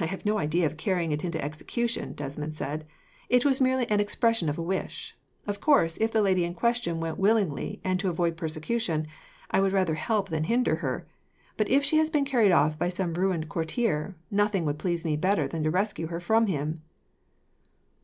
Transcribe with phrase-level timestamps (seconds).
[0.00, 2.84] "I have no idea of carrying it into execution," Desmond said.
[3.28, 5.16] "It was merely an expression of a wish.
[5.46, 9.06] Of course, if the lady in question went willingly and to avoid persecution,
[9.48, 11.06] I would rather help than hinder her;
[11.56, 15.14] but if she has been carried off by some ruined courtier, nothing would please me
[15.16, 16.82] better than to rescue her from him."